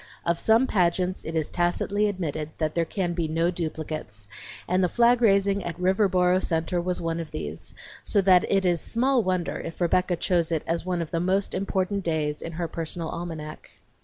[0.25, 4.27] Of some pageants it is tacitly admitted that there can be no duplicates,
[4.67, 8.81] and the flag raising at Riverboro Centre was one of these; so that it is
[8.81, 13.09] small wonder if Rebecca chose it as one of the important dates in her personal
[13.09, 13.69] almanac.